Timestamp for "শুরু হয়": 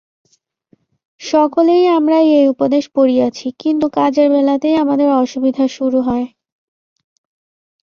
5.67-6.27